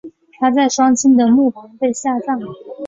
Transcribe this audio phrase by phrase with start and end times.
[0.39, 2.39] 她在双亲的墓旁被下葬。